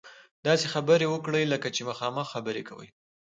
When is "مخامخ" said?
1.89-2.25